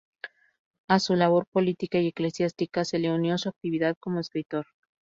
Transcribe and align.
A 0.87 0.97
su 0.97 1.13
labor 1.15 1.45
política 1.45 1.99
y 1.99 2.07
eclesiástica, 2.07 2.83
se 2.85 2.97
le 2.97 3.13
unió 3.13 3.37
su 3.37 3.49
actividad 3.49 3.95
como 3.99 4.19
escritor. 4.19 4.65